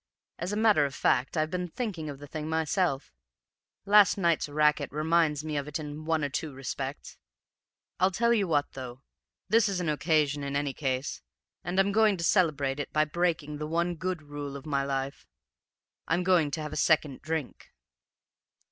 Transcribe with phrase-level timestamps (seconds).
[0.39, 3.11] As a matter of fact I've been thinking of the thing myself;
[3.85, 7.19] last night's racket reminds me of it in one or two respects.
[7.99, 9.03] I tell you what, though,
[9.49, 11.21] this is an occasion in any case,
[11.63, 15.27] and I'm going to celebrate it by breaking the one good rule of my life.
[16.07, 17.67] I'm going to have a second drink!"